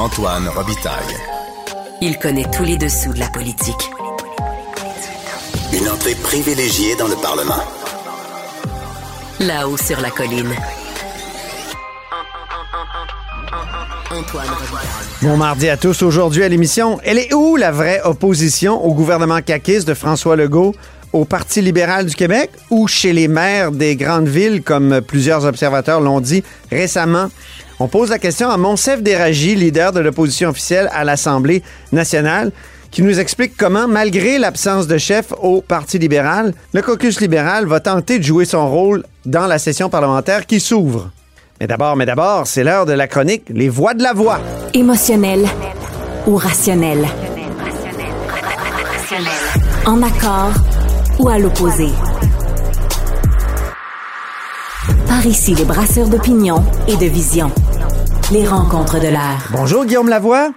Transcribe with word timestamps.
Antoine 0.00 0.48
Robitaille. 0.48 1.14
Il 2.00 2.18
connaît 2.18 2.46
tous 2.50 2.64
les 2.64 2.78
dessous 2.78 3.12
de 3.12 3.18
la 3.18 3.28
politique. 3.28 3.90
Une 5.74 5.90
entrée 5.90 6.14
privilégiée 6.14 6.96
dans 6.96 7.06
le 7.06 7.16
Parlement. 7.16 7.62
Là-haut 9.40 9.76
sur 9.76 10.00
la 10.00 10.08
colline. 10.08 10.54
Antoine 14.10 14.48
Robitaille. 14.48 14.88
Bon 15.20 15.36
mardi 15.36 15.68
à 15.68 15.76
tous. 15.76 16.02
Aujourd'hui 16.02 16.44
à 16.44 16.48
l'émission, 16.48 16.98
elle 17.04 17.18
est 17.18 17.34
où 17.34 17.56
la 17.56 17.70
vraie 17.70 18.00
opposition 18.02 18.82
au 18.82 18.94
gouvernement 18.94 19.42
caquiste 19.42 19.86
de 19.86 19.92
François 19.92 20.34
Legault? 20.34 20.74
Au 21.12 21.24
Parti 21.24 21.60
libéral 21.60 22.06
du 22.06 22.14
Québec 22.14 22.50
ou 22.70 22.86
chez 22.86 23.12
les 23.12 23.28
maires 23.28 23.72
des 23.72 23.96
grandes 23.96 24.28
villes, 24.28 24.62
comme 24.62 25.00
plusieurs 25.00 25.44
observateurs 25.44 26.00
l'ont 26.00 26.20
dit 26.20 26.42
récemment? 26.70 27.28
On 27.78 27.88
pose 27.88 28.10
la 28.10 28.18
question 28.18 28.50
à 28.50 28.56
Monsef 28.56 29.02
Déragi, 29.02 29.54
leader 29.54 29.92
de 29.92 30.00
l'opposition 30.00 30.50
officielle 30.50 30.90
à 30.92 31.04
l'Assemblée 31.04 31.62
nationale, 31.92 32.52
qui 32.90 33.02
nous 33.02 33.18
explique 33.20 33.56
comment, 33.56 33.88
malgré 33.88 34.38
l'absence 34.38 34.86
de 34.86 34.98
chef 34.98 35.32
au 35.40 35.62
Parti 35.62 35.98
libéral, 35.98 36.52
le 36.72 36.82
caucus 36.82 37.20
libéral 37.20 37.66
va 37.66 37.80
tenter 37.80 38.18
de 38.18 38.24
jouer 38.24 38.44
son 38.44 38.68
rôle 38.68 39.04
dans 39.24 39.46
la 39.46 39.58
session 39.58 39.88
parlementaire 39.88 40.46
qui 40.46 40.60
s'ouvre. 40.60 41.10
Mais 41.60 41.66
d'abord, 41.66 41.96
mais 41.96 42.06
d'abord, 42.06 42.46
c'est 42.46 42.64
l'heure 42.64 42.86
de 42.86 42.92
la 42.92 43.06
chronique 43.06 43.44
Les 43.48 43.68
voix 43.68 43.94
de 43.94 44.02
la 44.02 44.12
voix. 44.12 44.40
Émotionnel 44.74 45.46
ou 46.26 46.36
rationnel? 46.36 47.06
En 49.86 50.02
accord 50.02 50.52
ou 51.20 51.28
à 51.28 51.38
l'opposé. 51.38 51.88
Par 55.06 55.26
ici, 55.26 55.54
les 55.54 55.64
brasseurs 55.64 56.08
d'opinion 56.08 56.64
et 56.88 56.96
de 56.96 57.06
vision. 57.06 57.50
Les 58.32 58.46
rencontres 58.46 58.98
de 58.98 59.08
l'air. 59.08 59.50
Bonjour 59.52 59.84
Guillaume 59.84 60.08
Lavoie. 60.08 60.50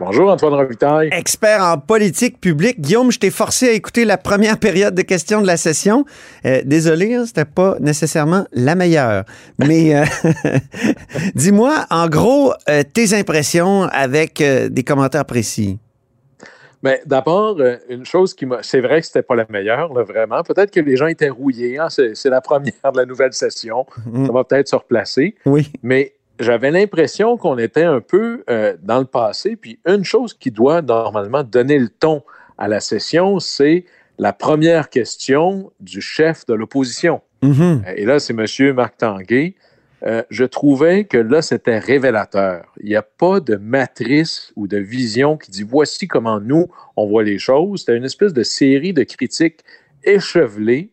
Bonjour 0.00 0.28
Antoine 0.28 0.54
Robitaille. 0.54 1.08
Expert 1.12 1.62
en 1.62 1.78
politique 1.78 2.40
publique. 2.40 2.80
Guillaume, 2.80 3.12
je 3.12 3.18
t'ai 3.18 3.30
forcé 3.30 3.68
à 3.68 3.72
écouter 3.72 4.04
la 4.04 4.18
première 4.18 4.58
période 4.58 4.94
de 4.94 5.02
questions 5.02 5.40
de 5.40 5.46
la 5.46 5.56
session. 5.56 6.04
Euh, 6.44 6.62
désolé, 6.64 7.14
hein, 7.14 7.24
c'était 7.24 7.44
pas 7.44 7.76
nécessairement 7.80 8.44
la 8.52 8.74
meilleure. 8.74 9.24
Mais 9.58 9.94
euh, 9.94 10.04
dis-moi, 11.34 11.86
en 11.90 12.08
gros, 12.08 12.52
euh, 12.68 12.82
tes 12.82 13.14
impressions 13.14 13.84
avec 13.84 14.40
euh, 14.40 14.68
des 14.68 14.82
commentaires 14.82 15.24
précis. 15.24 15.78
Mais 16.82 17.00
d'abord, 17.06 17.56
euh, 17.58 17.76
une 17.88 18.04
chose 18.04 18.34
qui 18.34 18.46
m'a. 18.46 18.62
C'est 18.62 18.80
vrai 18.80 19.00
que 19.00 19.06
c'était 19.06 19.22
pas 19.22 19.34
la 19.34 19.46
meilleure, 19.48 19.92
là, 19.92 20.02
vraiment. 20.02 20.42
Peut-être 20.42 20.70
que 20.70 20.80
les 20.80 20.96
gens 20.96 21.06
étaient 21.06 21.30
rouillés. 21.30 21.78
hein, 21.78 21.88
C'est 21.88 22.28
la 22.30 22.40
première 22.40 22.92
de 22.92 22.96
la 22.98 23.06
nouvelle 23.06 23.32
session. 23.32 23.86
Mm. 24.06 24.26
Ça 24.26 24.32
va 24.32 24.44
peut-être 24.44 24.68
se 24.68 24.76
replacer. 24.76 25.34
Oui. 25.46 25.72
Mais 25.82 26.14
j'avais 26.38 26.70
l'impression 26.70 27.36
qu'on 27.36 27.58
était 27.58 27.84
un 27.84 28.00
peu 28.00 28.44
euh, 28.50 28.76
dans 28.82 28.98
le 28.98 29.06
passé. 29.06 29.56
Puis 29.56 29.78
une 29.86 30.04
chose 30.04 30.34
qui 30.34 30.50
doit 30.50 30.82
normalement 30.82 31.42
donner 31.42 31.78
le 31.78 31.88
ton 31.88 32.22
à 32.58 32.68
la 32.68 32.80
session, 32.80 33.38
c'est 33.40 33.84
la 34.18 34.32
première 34.32 34.88
question 34.88 35.70
du 35.80 36.00
chef 36.00 36.46
de 36.46 36.54
l'opposition. 36.54 37.20
Mhm. 37.42 37.84
Et 37.96 38.04
là, 38.04 38.18
c'est 38.18 38.34
M. 38.34 38.72
Marc 38.74 38.98
Tanguay. 38.98 39.54
Euh, 40.04 40.22
je 40.30 40.44
trouvais 40.44 41.04
que 41.04 41.16
là, 41.16 41.40
c'était 41.40 41.78
révélateur. 41.78 42.72
Il 42.80 42.88
n'y 42.88 42.96
a 42.96 43.02
pas 43.02 43.40
de 43.40 43.56
matrice 43.56 44.52
ou 44.54 44.66
de 44.66 44.76
vision 44.76 45.36
qui 45.36 45.50
dit 45.50 45.62
voici 45.62 46.06
comment 46.06 46.38
nous, 46.38 46.66
on 46.96 47.06
voit 47.06 47.22
les 47.22 47.38
choses. 47.38 47.80
C'était 47.80 47.96
une 47.96 48.04
espèce 48.04 48.34
de 48.34 48.42
série 48.42 48.92
de 48.92 49.02
critiques 49.04 49.60
échevelées. 50.04 50.90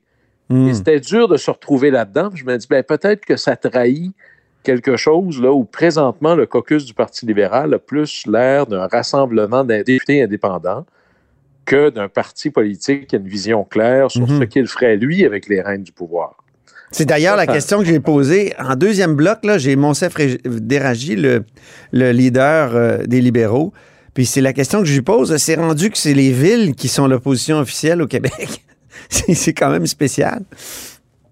Mm. 0.50 0.68
Et 0.68 0.74
c'était 0.74 1.00
dur 1.00 1.28
de 1.28 1.38
se 1.38 1.52
retrouver 1.52 1.92
là-dedans. 1.92 2.30
Je 2.34 2.46
me 2.46 2.58
dis, 2.58 2.68
ben, 2.70 2.84
peut-être 2.84 3.26
que 3.26 3.36
ça 3.36 3.56
trahit 3.56 4.14
quelque 4.64 4.96
chose 4.96 5.42
là 5.42 5.52
où 5.52 5.66
présentement 5.66 6.36
le 6.36 6.46
caucus 6.46 6.86
du 6.86 6.94
Parti 6.94 7.26
libéral 7.26 7.74
a 7.74 7.80
plus 7.80 8.26
l'air 8.26 8.66
d'un 8.66 8.88
rassemblement 8.88 9.66
d'un 9.66 9.82
députés 9.82 10.24
indépendants 10.24 10.86
que 11.66 11.90
d'un 11.90 12.08
parti 12.08 12.50
politique 12.50 13.08
qui 13.08 13.16
a 13.16 13.20
une 13.20 13.28
vision 13.28 13.64
claire 13.64 14.12
sur 14.12 14.28
Mhm. 14.28 14.40
ce 14.40 14.44
qu'il 14.46 14.68
ferait 14.68 14.96
lui 14.96 15.26
avec 15.26 15.48
les 15.48 15.62
rênes 15.62 15.84
du 15.84 15.92
pouvoir. 15.92 16.43
C'est 16.94 17.06
d'ailleurs 17.06 17.36
la 17.36 17.48
question 17.48 17.80
que 17.80 17.86
j'ai 17.86 18.00
posée. 18.00 18.54
En 18.60 18.76
deuxième 18.76 19.16
bloc, 19.16 19.40
j'ai 19.58 19.76
Monsef 19.76 20.14
Déragi, 20.46 21.16
le, 21.16 21.44
le 21.92 22.12
leader 22.12 22.76
euh, 22.76 22.98
des 23.06 23.20
libéraux. 23.20 23.74
Puis 24.14 24.28
c'est 24.28 24.42
la 24.42 24.54
question 24.54 24.80
que 24.80 24.86
je 24.86 24.94
lui 24.94 25.02
pose. 25.02 25.36
C'est 25.38 25.56
rendu 25.56 25.90
que 25.90 25.98
c'est 25.98 26.14
les 26.14 26.32
villes 26.32 26.76
qui 26.76 26.88
sont 26.88 27.08
l'opposition 27.08 27.58
officielle 27.58 28.00
au 28.02 28.08
Québec. 28.08 28.64
c'est 29.10 29.54
quand 29.54 29.72
même 29.72 29.88
spécial. 29.88 30.44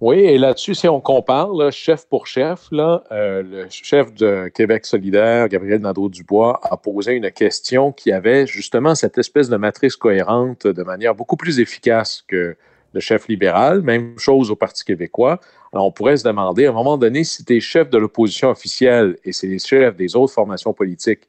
Oui, 0.01 0.17
et 0.17 0.39
là-dessus, 0.39 0.73
si 0.73 0.87
on 0.87 0.99
compare, 0.99 1.51
chef 1.71 2.07
pour 2.07 2.25
chef, 2.25 2.69
euh, 2.73 3.43
le 3.43 3.67
chef 3.69 4.11
de 4.15 4.47
Québec 4.47 4.87
solidaire, 4.87 5.47
Gabriel 5.47 5.79
Nadeau-Dubois, 5.79 6.59
a 6.63 6.75
posé 6.75 7.13
une 7.13 7.29
question 7.29 7.91
qui 7.91 8.11
avait 8.11 8.47
justement 8.47 8.95
cette 8.95 9.19
espèce 9.19 9.47
de 9.47 9.57
matrice 9.57 9.95
cohérente 9.95 10.65
de 10.65 10.81
manière 10.81 11.13
beaucoup 11.13 11.37
plus 11.37 11.59
efficace 11.59 12.23
que 12.27 12.57
le 12.93 12.99
chef 12.99 13.27
libéral. 13.27 13.81
Même 13.81 14.17
chose 14.17 14.51
au 14.51 14.55
Parti 14.55 14.83
québécois. 14.83 15.39
Alors, 15.73 15.85
on 15.85 15.91
pourrait 15.91 16.17
se 16.17 16.23
demander, 16.23 16.65
à 16.65 16.69
un 16.69 16.73
moment 16.73 16.97
donné, 16.97 17.23
si 17.23 17.45
tu 17.45 17.55
es 17.55 17.59
chef 17.59 17.89
de 17.89 17.97
l'opposition 17.97 18.49
officielle 18.49 19.17
et 19.23 19.31
c'est 19.31 19.47
les 19.47 19.59
chefs 19.59 19.95
des 19.95 20.15
autres 20.15 20.33
formations 20.33 20.73
politiques 20.73 21.27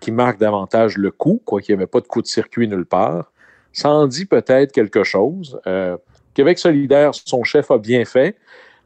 qui 0.00 0.10
marquent 0.10 0.40
davantage 0.40 0.98
le 0.98 1.10
coup, 1.10 1.40
quoi 1.44 1.60
qu'il 1.60 1.74
n'y 1.74 1.80
avait 1.80 1.86
pas 1.86 2.00
de 2.00 2.06
coup 2.06 2.20
de 2.20 2.26
circuit 2.26 2.68
nulle 2.68 2.86
part, 2.86 3.32
ça 3.72 3.90
en 3.90 4.06
dit 4.06 4.26
peut-être 4.26 4.72
quelque 4.72 5.04
chose. 5.04 5.58
Euh, 5.66 5.96
Québec 6.34 6.58
solidaire, 6.58 7.14
son 7.14 7.44
chef 7.44 7.70
a 7.70 7.78
bien 7.78 8.04
fait, 8.04 8.36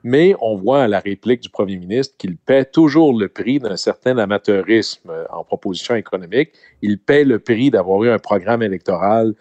mais 0.05 0.35
on 0.41 0.57
voit 0.57 0.85
à 0.85 0.89
la 0.89 1.01
réplique 1.01 1.41
du 1.41 1.49
premier 1.49 1.77
ministre 1.77 2.15
qu'il 2.19 2.37
paie 2.37 2.65
toujours 2.65 3.19
le 3.19 3.29
prix 3.29 3.59
d'un 3.59 3.77
certain 3.77 4.17
amateurisme 4.19 5.11
euh, 5.11 5.25
en 5.31 5.45
proposition 5.45 5.95
économique. 5.95 6.53
Il 6.83 6.99
paie 6.99 7.25
le 7.25 7.39
prix 7.39 7.71
d'avoir 7.71 8.05
eu 8.05 8.11
un 8.11 8.19
programme 8.19 8.63
électoral 8.63 9.35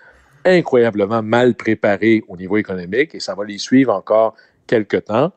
incroyablement 0.47 1.21
mal 1.23 1.55
préparé 1.55 2.23
au 2.27 2.37
niveau 2.37 2.57
économique 2.57 3.15
et 3.15 3.19
ça 3.19 3.35
va 3.35 3.43
les 3.45 3.57
suivre 3.57 3.93
encore 3.93 4.35
quelques 4.67 5.05
temps. 5.05 5.31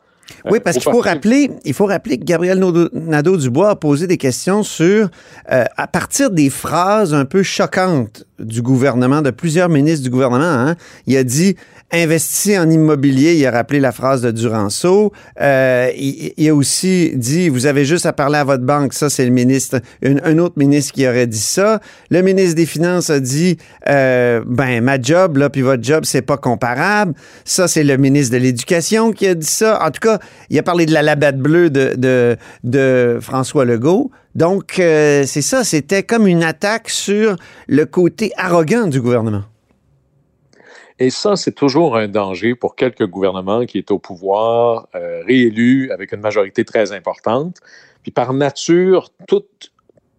Oui, 0.44 0.58
Euh, 0.58 0.60
parce 0.62 0.76
qu'il 0.76 0.84
faut 0.84 1.00
rappeler, 1.00 1.50
il 1.64 1.74
faut 1.74 1.86
rappeler 1.86 2.16
que 2.16 2.24
Gabriel 2.24 2.58
Nadeau- 2.60 2.88
Nadeau-Dubois 2.92 3.70
a 3.70 3.76
posé 3.76 4.06
des 4.06 4.16
questions 4.16 4.62
sur, 4.62 5.10
euh, 5.50 5.64
à 5.76 5.86
partir 5.88 6.30
des 6.30 6.50
phrases 6.50 7.12
un 7.14 7.24
peu 7.24 7.42
choquantes 7.42 8.24
du 8.38 8.62
gouvernement, 8.62 9.22
de 9.22 9.30
plusieurs 9.32 9.68
ministres 9.68 10.04
du 10.04 10.10
gouvernement. 10.10 10.44
hein. 10.44 10.76
Il 11.08 11.16
a 11.16 11.24
dit 11.24 11.56
investis 11.92 12.58
en 12.58 12.68
immobilier. 12.70 13.34
Il 13.34 13.46
a 13.46 13.50
rappelé 13.50 13.80
la 13.80 13.92
phrase 13.92 14.22
de 14.22 14.30
Duranceau. 14.30 15.12
Euh, 15.40 15.90
il, 15.96 16.32
il 16.36 16.48
a 16.48 16.54
aussi 16.54 17.12
dit 17.14 17.48
vous 17.48 17.66
avez 17.66 17.84
juste 17.84 18.06
à 18.06 18.12
parler 18.12 18.38
à 18.38 18.44
votre 18.44 18.64
banque. 18.64 18.92
Ça, 18.92 19.10
c'est 19.10 19.24
le 19.24 19.30
ministre, 19.30 19.80
un, 20.04 20.16
un 20.24 20.38
autre 20.38 20.54
ministre 20.58 20.92
qui 20.92 21.06
aurait 21.06 21.26
dit 21.26 21.38
ça. 21.38 21.80
Le 22.10 22.22
ministre 22.22 22.54
des 22.54 22.66
Finances 22.66 23.10
a 23.10 23.20
dit 23.20 23.58
euh, 23.88 24.42
ben 24.46 24.82
ma 24.82 25.00
job 25.00 25.36
là 25.36 25.50
puis 25.50 25.62
votre 25.62 25.82
job 25.82 26.04
c'est 26.04 26.22
pas 26.22 26.36
comparable. 26.36 27.14
Ça, 27.44 27.68
c'est 27.68 27.84
le 27.84 27.96
ministre 27.96 28.34
de 28.34 28.38
l'Éducation 28.38 29.12
qui 29.12 29.26
a 29.26 29.34
dit 29.34 29.46
ça. 29.46 29.84
En 29.84 29.90
tout 29.90 30.00
cas, 30.00 30.18
il 30.48 30.58
a 30.58 30.62
parlé 30.62 30.86
de 30.86 30.92
la 30.92 31.02
labette 31.02 31.38
bleue 31.38 31.70
de, 31.70 31.94
de, 31.96 32.36
de 32.64 33.18
François 33.20 33.64
Legault. 33.64 34.10
Donc, 34.34 34.78
euh, 34.78 35.24
c'est 35.26 35.42
ça, 35.42 35.64
c'était 35.64 36.02
comme 36.02 36.26
une 36.26 36.44
attaque 36.44 36.88
sur 36.88 37.36
le 37.66 37.84
côté 37.84 38.32
arrogant 38.36 38.86
du 38.86 39.00
gouvernement. 39.00 39.42
Et 41.00 41.08
ça, 41.08 41.34
c'est 41.34 41.54
toujours 41.54 41.96
un 41.96 42.08
danger 42.08 42.54
pour 42.54 42.76
quelque 42.76 43.04
gouvernement 43.04 43.64
qui 43.64 43.78
est 43.78 43.90
au 43.90 43.98
pouvoir, 43.98 44.86
euh, 44.94 45.22
réélu 45.26 45.90
avec 45.92 46.12
une 46.12 46.20
majorité 46.20 46.62
très 46.62 46.92
importante. 46.92 47.56
Puis 48.02 48.12
par 48.12 48.34
nature, 48.34 49.08
tout, 49.26 49.44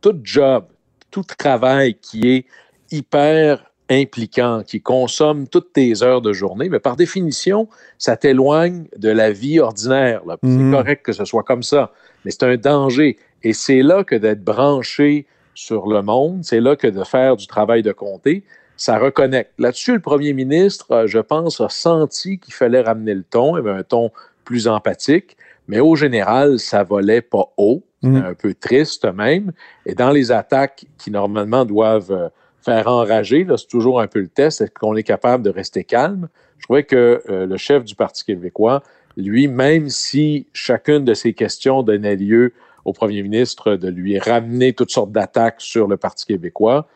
tout 0.02 0.20
job, 0.24 0.66
tout 1.12 1.24
travail 1.24 1.96
qui 2.02 2.28
est 2.28 2.46
hyper 2.92 3.72
impliquant, 3.92 4.64
qui 4.66 4.82
consomme 4.82 5.48
toutes 5.48 5.74
tes 5.74 6.02
heures 6.02 6.22
de 6.22 6.34
journée, 6.34 6.68
mais 6.68 6.80
par 6.80 6.96
définition, 6.96 7.68
ça 8.00 8.18
t'éloigne 8.18 8.88
de 8.98 9.10
la 9.10 9.32
vie 9.32 9.60
ordinaire. 9.60 10.24
C'est 10.42 10.72
correct 10.72 11.06
que 11.06 11.14
ce 11.14 11.26
soit 11.26 11.44
comme 11.44 11.62
ça, 11.62 11.92
mais 12.26 12.32
c'est 12.32 12.44
un 12.44 12.56
danger. 12.56 13.18
Et 13.44 13.54
c'est 13.54 13.84
là 13.84 14.04
que 14.04 14.16
d'être 14.16 14.44
branché 14.44 15.28
sur 15.54 15.88
le 15.88 16.02
monde, 16.02 16.44
c'est 16.44 16.62
là 16.62 16.76
que 16.76 16.88
de 16.88 17.04
faire 17.04 17.36
du 17.36 17.46
travail 17.46 17.84
de 17.84 17.92
comté, 17.92 18.44
ça 18.78 18.98
reconnecte. 18.98 19.52
Là-dessus, 19.60 19.94
le 19.94 20.00
premier 20.00 20.34
ministre, 20.34 20.92
euh, 20.92 21.08
je 21.08 21.20
pense, 21.20 21.62
a 21.62 21.70
senti 21.70 22.40
qu'il 22.40 22.54
fallait 22.54 22.82
ramener 22.82 23.14
le 23.14 23.24
ton, 23.24 23.56
avait 23.56 23.72
un 23.72 23.84
ton 23.84 24.12
plus 24.44 24.68
empathique, 24.68 25.38
mais 25.68 25.80
au 25.80 25.96
général, 25.96 26.60
ça 26.60 26.84
volait 26.84 27.22
pas 27.22 27.46
haut, 27.58 27.84
Mhm. 28.04 28.16
un 28.26 28.34
peu 28.34 28.56
triste 28.56 29.06
même. 29.06 29.52
Et 29.86 29.94
dans 29.94 30.10
les 30.10 30.32
attaques 30.32 30.86
qui 30.98 31.12
normalement 31.12 31.66
doivent 31.66 32.12
euh, 32.12 32.30
faire 32.62 32.88
enrager, 32.88 33.46
c'est 33.58 33.68
toujours 33.68 34.02
un 34.02 34.08
peu 34.08 34.20
le 34.20 34.28
test, 34.28 34.62
est-ce 34.62 34.72
qu'on 34.72 34.96
est 34.96 35.04
capable 35.04 35.44
de 35.44 35.52
rester 35.52 35.84
calme? 35.84 36.28
Je 36.58 36.64
trouvais 36.66 36.84
que 36.84 37.22
euh, 37.30 37.46
le 37.46 37.58
chef 37.58 37.84
du 37.84 37.94
Parti 37.96 38.26
québécois, 38.26 38.82
lui, 39.18 39.48
même 39.48 39.90
si 39.90 40.48
chacune 40.54 41.06
de 41.06 41.14
ses 41.14 41.34
questions 41.34 41.84
donnait 41.84 42.16
lieu 42.16 42.54
au 42.86 42.94
premier 42.94 43.22
ministre 43.22 43.76
de 43.76 43.88
lui 43.90 44.18
ramener 44.18 44.74
toutes 44.74 44.90
sortes 44.92 45.12
d'attaques 45.12 45.62
sur 45.62 45.88
le 45.88 45.98
Parti 45.98 46.26
québécois, 46.26 46.88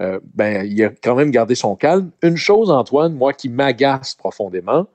euh, 0.00 0.18
ben, 0.34 0.66
il 0.66 0.82
a 0.84 0.90
quand 1.02 1.14
même 1.14 1.30
gardé 1.30 1.54
son 1.54 1.76
calme. 1.76 2.10
Une 2.22 2.36
chose, 2.36 2.70
Antoine, 2.70 3.14
moi, 3.14 3.32
qui 3.32 3.48
m'agace 3.48 4.14
profondément, 4.14 4.86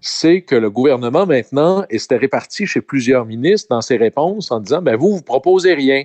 c'est 0.00 0.42
que 0.42 0.54
le 0.54 0.70
gouvernement 0.70 1.26
maintenant, 1.26 1.84
et 1.88 1.98
c'était 1.98 2.16
réparti 2.16 2.66
chez 2.66 2.80
plusieurs 2.80 3.24
ministres 3.24 3.68
dans 3.70 3.80
ses 3.80 3.96
réponses 3.96 4.50
en 4.50 4.60
disant, 4.60 4.82
ben, 4.82 4.96
vous, 4.96 5.16
vous 5.16 5.22
proposez 5.22 5.74
rien. 5.74 6.04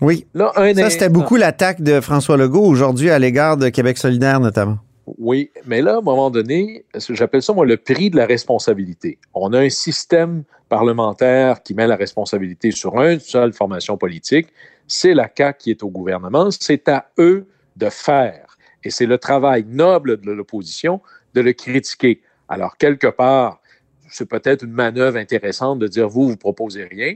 Oui. 0.00 0.26
Là, 0.34 0.52
un 0.56 0.74
Ça, 0.74 0.90
c'était 0.90 1.08
beaucoup 1.08 1.36
l'attaque 1.36 1.80
de 1.80 2.00
François 2.00 2.36
Legault 2.36 2.64
aujourd'hui 2.64 3.10
à 3.10 3.18
l'égard 3.18 3.56
de 3.56 3.68
Québec 3.68 3.98
solidaire, 3.98 4.40
notamment. 4.40 4.78
Oui, 5.18 5.50
mais 5.66 5.82
là, 5.82 5.94
à 5.94 5.98
un 5.98 6.02
moment 6.02 6.30
donné, 6.30 6.84
j'appelle 7.10 7.42
ça, 7.42 7.52
moi, 7.52 7.64
le 7.64 7.76
prix 7.76 8.10
de 8.10 8.16
la 8.16 8.26
responsabilité. 8.26 9.18
On 9.34 9.52
a 9.52 9.60
un 9.60 9.70
système 9.70 10.42
parlementaire 10.68 11.62
qui 11.62 11.74
met 11.74 11.86
la 11.86 11.94
responsabilité 11.94 12.72
sur 12.72 13.00
une 13.00 13.20
seule 13.20 13.52
formation 13.52 13.96
politique. 13.96 14.48
C'est 14.88 15.14
la 15.14 15.30
CAQ 15.34 15.58
qui 15.58 15.70
est 15.70 15.82
au 15.84 15.88
gouvernement. 15.88 16.48
C'est 16.50 16.88
à 16.88 17.06
eux 17.18 17.46
de 17.76 17.88
faire. 17.90 18.56
Et 18.84 18.90
c'est 18.90 19.06
le 19.06 19.18
travail 19.18 19.64
noble 19.68 20.20
de 20.20 20.32
l'opposition 20.32 21.00
de 21.34 21.40
le 21.40 21.52
critiquer. 21.52 22.22
Alors, 22.48 22.76
quelque 22.76 23.08
part, 23.08 23.60
c'est 24.08 24.28
peut-être 24.28 24.62
une 24.64 24.72
manœuvre 24.72 25.16
intéressante 25.18 25.78
de 25.78 25.88
dire, 25.88 26.08
vous, 26.08 26.28
vous 26.28 26.36
proposez 26.36 26.84
rien, 26.84 27.14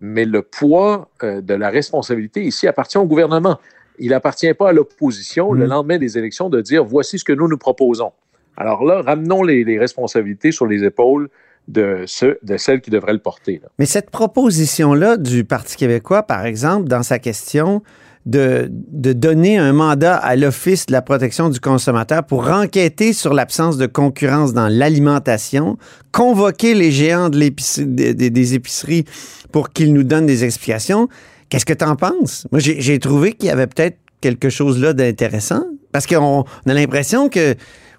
mais 0.00 0.24
le 0.24 0.42
poids 0.42 1.10
euh, 1.22 1.40
de 1.40 1.54
la 1.54 1.68
responsabilité 1.70 2.42
ici 2.42 2.66
appartient 2.66 2.98
au 2.98 3.04
gouvernement. 3.06 3.58
Il 3.98 4.10
n'appartient 4.10 4.52
pas 4.54 4.70
à 4.70 4.72
l'opposition 4.72 5.52
le 5.52 5.66
Mm. 5.66 5.68
lendemain 5.68 5.98
des 5.98 6.16
élections 6.16 6.48
de 6.48 6.60
dire 6.62 6.84
voici 6.84 7.18
ce 7.18 7.24
que 7.24 7.34
nous 7.34 7.48
nous 7.48 7.58
proposons. 7.58 8.12
Alors 8.56 8.82
là, 8.84 9.02
ramenons 9.02 9.42
les, 9.42 9.62
les 9.62 9.78
responsabilités 9.78 10.52
sur 10.52 10.66
les 10.66 10.82
épaules 10.84 11.28
de, 11.68 12.04
ceux, 12.06 12.38
de 12.42 12.56
celles 12.56 12.80
qui 12.80 12.90
devraient 12.90 13.12
le 13.12 13.18
porter. 13.18 13.60
là. 13.62 13.68
Mais 13.78 13.84
cette 13.86 14.10
proposition-là 14.10 15.18
du 15.18 15.44
Parti 15.44 15.76
québécois, 15.76 16.22
par 16.22 16.46
exemple, 16.46 16.88
dans 16.88 17.02
sa 17.02 17.18
question 17.18 17.82
de, 18.26 18.68
de 18.70 19.12
donner 19.12 19.58
un 19.58 19.72
mandat 19.72 20.16
à 20.16 20.36
l'Office 20.36 20.86
de 20.86 20.92
la 20.92 21.02
protection 21.02 21.48
du 21.48 21.58
consommateur 21.58 22.24
pour 22.24 22.48
enquêter 22.48 23.12
sur 23.12 23.32
l'absence 23.32 23.76
de 23.76 23.86
concurrence 23.86 24.52
dans 24.52 24.68
l'alimentation, 24.68 25.78
convoquer 26.12 26.74
les 26.74 26.90
géants 26.90 27.30
de 27.30 27.38
des, 27.38 28.54
épiceries 28.54 29.04
pour 29.52 29.70
qu'ils 29.70 29.92
nous 29.94 30.04
donnent 30.04 30.26
des 30.26 30.44
explications. 30.44 31.08
Qu'est-ce 31.48 31.66
que 31.66 31.72
tu 31.72 31.84
en 31.84 31.96
penses? 31.96 32.46
Moi, 32.52 32.60
j'ai 32.60 32.98
trouvé 32.98 33.32
qu'il 33.32 33.48
y 33.48 33.52
avait 33.52 33.66
peut-être 33.66 33.96
quelque 34.20 34.50
chose 34.50 34.80
là 34.80 34.92
d'intéressant 34.92 35.64
parce 35.90 36.06
qu'on 36.06 36.44
on 36.66 36.70
a 36.70 36.74
l'impression 36.74 37.28
que, 37.28 37.54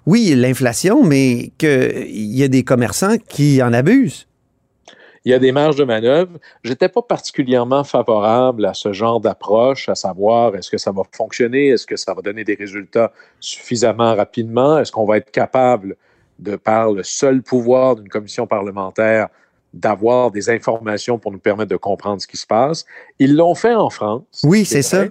oui, 0.06 0.34
l'inflation, 0.36 1.04
mais 1.04 1.52
qu'il 1.58 2.06
y 2.06 2.42
a 2.42 2.48
des 2.48 2.62
commerçants 2.62 3.16
qui 3.28 3.62
en 3.62 3.72
abusent. 3.72 4.26
Il 5.24 5.30
y 5.30 5.34
a 5.34 5.38
des 5.38 5.52
marges 5.52 5.76
de 5.76 5.84
manœuvre. 5.84 6.38
J'étais 6.64 6.88
pas 6.88 7.02
particulièrement 7.02 7.84
favorable 7.84 8.64
à 8.64 8.74
ce 8.74 8.92
genre 8.92 9.20
d'approche, 9.20 9.88
à 9.88 9.94
savoir 9.94 10.56
est-ce 10.56 10.70
que 10.70 10.78
ça 10.78 10.90
va 10.90 11.02
fonctionner, 11.12 11.68
est-ce 11.68 11.86
que 11.86 11.96
ça 11.96 12.12
va 12.12 12.22
donner 12.22 12.44
des 12.44 12.54
résultats 12.54 13.12
suffisamment 13.38 14.14
rapidement, 14.14 14.78
est-ce 14.78 14.90
qu'on 14.90 15.04
va 15.04 15.18
être 15.18 15.30
capable, 15.30 15.96
de 16.38 16.56
par 16.56 16.92
le 16.92 17.04
seul 17.04 17.42
pouvoir 17.42 17.94
d'une 17.96 18.08
commission 18.08 18.46
parlementaire, 18.48 19.28
d'avoir 19.72 20.32
des 20.32 20.50
informations 20.50 21.18
pour 21.18 21.30
nous 21.30 21.38
permettre 21.38 21.70
de 21.70 21.76
comprendre 21.76 22.20
ce 22.20 22.26
qui 22.26 22.36
se 22.36 22.46
passe? 22.46 22.84
Ils 23.20 23.36
l'ont 23.36 23.54
fait 23.54 23.74
en 23.74 23.90
France. 23.90 24.42
Oui, 24.42 24.64
c'est 24.64 24.82
ça. 24.82 25.04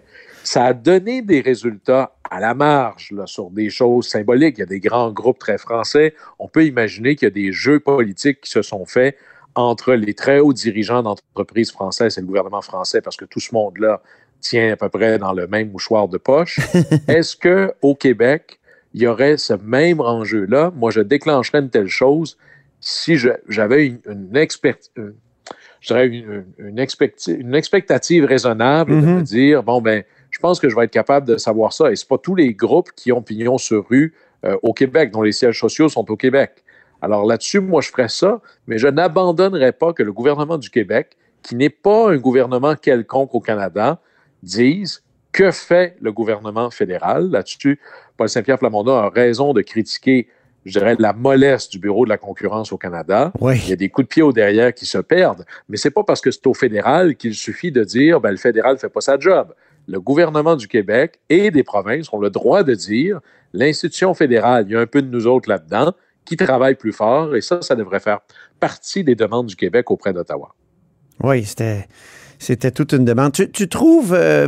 Ça 0.44 0.66
a 0.66 0.74
donné 0.74 1.22
des 1.22 1.40
résultats 1.40 2.16
à 2.30 2.40
la 2.40 2.54
marge 2.54 3.12
là, 3.12 3.28
sur 3.28 3.50
des 3.50 3.70
choses 3.70 4.08
symboliques. 4.08 4.58
Il 4.58 4.62
y 4.62 4.64
a 4.64 4.68
des 4.68 4.80
grands 4.80 5.12
groupes 5.12 5.40
très 5.40 5.58
français. 5.58 6.16
On 6.40 6.48
peut 6.48 6.66
imaginer 6.66 7.16
qu'il 7.16 7.28
y 7.28 7.32
a 7.32 7.34
des 7.34 7.52
jeux 7.52 7.80
politiques 7.80 8.42
qui 8.42 8.50
se 8.50 8.62
sont 8.62 8.86
faits 8.86 9.16
entre 9.56 9.94
les 9.94 10.14
très 10.14 10.40
hauts 10.40 10.54
dirigeants 10.54 11.04
d'entreprises 11.04 11.72
françaises 11.72 12.18
et 12.18 12.22
le 12.22 12.28
gouvernement 12.28 12.62
français, 12.62 13.02
parce 13.02 13.18
que 13.18 13.26
tout 13.26 13.40
ce 13.40 13.54
monde-là 13.54 14.02
tient 14.40 14.74
à 14.74 14.76
peu 14.76 14.90
près 14.90 15.18
dans 15.20 15.34
le 15.34 15.48
même 15.48 15.72
mouchoir 15.72 16.08
de 16.08 16.18
poche. 16.18 16.60
Est-ce 17.08 17.36
que 17.36 17.74
au 17.82 17.96
Québec, 17.96 18.60
il 18.94 19.02
y 19.02 19.08
aurait 19.08 19.38
ce 19.38 19.54
même 19.54 20.00
enjeu-là? 20.00 20.72
Moi, 20.76 20.92
je 20.92 21.02
déclencherais 21.02 21.60
une 21.60 21.70
telle 21.70 21.88
chose 21.88 22.38
si 22.80 23.16
j'avais 23.48 23.86
une, 23.88 24.00
une, 24.10 24.30
une- 24.34 25.14
je 25.80 25.88
dirais 25.88 26.08
une, 26.08 26.46
une 26.60 26.78
expecti- 26.80 27.36
une 27.40 27.54
expectative 27.56 28.26
raisonnable 28.26 28.92
de 29.02 29.06
me 29.06 29.22
dire, 29.22 29.64
bon, 29.64 29.82
ben, 29.82 30.04
je 30.30 30.40
pense 30.40 30.60
que 30.60 30.70
je 30.70 30.76
vais 30.76 30.86
être 30.86 30.92
capable 30.92 31.28
de 31.28 31.38
savoir 31.38 31.74
ça. 31.74 31.92
Et 31.92 31.96
c'est 31.96 32.08
pas 32.08 32.18
tous 32.18 32.36
les 32.36 32.54
groupes 32.54 32.92
qui 32.96 33.12
ont 33.12 33.22
pignon 33.22 33.58
sur 33.58 33.88
rue 33.90 34.14
euh, 34.46 34.58
au 34.64 34.74
Québec, 34.74 35.12
dont 35.12 35.22
les 35.22 35.32
sièges 35.34 35.60
sociaux 35.60 35.90
sont 35.90 36.10
au 36.10 36.16
Québec. 36.16 36.61
Alors 37.02 37.26
là-dessus, 37.26 37.60
moi, 37.60 37.82
je 37.82 37.90
ferais 37.90 38.10
ça, 38.10 38.42
mais 38.68 38.78
je 38.78 38.88
n'abandonnerais 38.88 39.72
pas 39.72 39.94
que 39.94 40.04
le 40.04 40.14
gouvernement 40.14 40.58
du 40.58 40.70
Québec, 40.70 41.18
qui 41.42 41.56
n'est 41.56 41.70
pas 41.70 42.12
un 42.12 42.18
gouvernement 42.18 42.76
quelconque 42.76 43.34
au 43.34 43.40
Canada, 43.40 44.00
dise 44.44 45.04
que 45.32 45.52
fait 45.52 45.96
le 46.02 46.12
gouvernement 46.12 46.70
fédéral. 46.70 47.30
Là-dessus, 47.30 47.80
Paul 48.18 48.30
Saint-Pierre 48.30 48.60
Plamondon 48.60 48.96
a 48.96 49.10
raison 49.10 49.54
de 49.54 49.62
critiquer, 49.62 50.28
je 50.66 50.78
dirais, 50.78 50.96
la 51.00 51.14
mollesse 51.14 51.70
du 51.70 51.80
Bureau 51.80 52.06
de 52.06 52.10
la 52.10 52.18
concurrence 52.18 52.72
au 52.72 52.78
Canada. 52.78 53.32
Il 53.42 53.70
y 53.70 53.74
a 53.74 53.78
des 53.78 53.90
coups 53.90 54.08
de 54.08 54.10
pied 54.10 54.22
au 54.22 54.34
derrière 54.34 54.74
qui 54.74 54.86
se 54.86 54.98
perdent, 54.98 55.46
mais 55.70 55.78
c'est 55.78 55.92
pas 55.92 56.04
parce 56.04 56.22
que 56.22 56.32
c'est 56.32 56.46
au 56.48 56.54
fédéral 56.54 57.16
qu'il 57.16 57.34
suffit 57.34 57.72
de 57.72 57.84
dire 57.84 58.20
ben, 58.20 58.32
le 58.32 58.38
fédéral 58.38 58.78
fait 58.78 58.90
pas 58.90 59.02
sa 59.02 59.18
job. 59.18 59.54
Le 59.88 60.00
gouvernement 60.00 60.56
du 60.56 60.68
Québec 60.68 61.20
et 61.30 61.50
des 61.50 61.64
provinces 61.64 62.12
ont 62.14 62.20
le 62.20 62.30
droit 62.30 62.64
de 62.64 62.76
dire 62.76 63.20
l'institution 63.54 64.14
fédérale, 64.14 64.66
il 64.68 64.74
y 64.74 64.76
a 64.76 64.80
un 64.80 64.86
peu 64.86 65.02
de 65.02 65.10
nous 65.10 65.28
autres 65.28 65.50
là-dedans 65.50 65.94
qui 66.26 66.38
travaillent 66.38 66.76
plus 66.76 66.94
fort 66.94 67.36
et 67.36 67.42
ça, 67.42 67.62
ça 67.62 67.76
devrait 67.76 68.00
faire 68.00 68.20
partie 68.60 69.04
des 69.04 69.16
demandes 69.16 69.48
du 69.48 69.56
Québec 69.56 69.92
auprès 69.92 70.14
d'Ottawa. 70.14 70.54
Oui, 71.24 71.44
c'était, 71.44 71.88
c'était 72.40 72.72
toute 72.72 72.94
une 72.94 73.06
demande. 73.06 73.34
Tu, 73.34 73.68
trouves 73.68 74.14
euh, 74.14 74.48